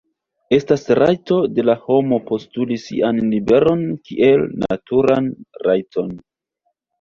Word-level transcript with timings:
Estas 0.55 0.83
rajto 0.99 1.35
de 1.57 1.65
la 1.69 1.75
homo 1.87 2.17
postuli 2.29 2.77
sian 2.85 3.19
liberon 3.35 3.85
kiel 4.09 4.43
naturan 4.65 5.29
rajton. 5.69 6.11